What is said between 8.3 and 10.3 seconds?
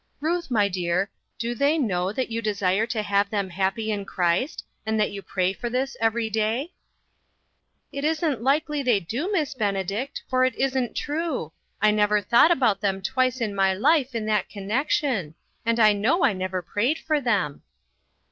likely they do, Miss Benedict,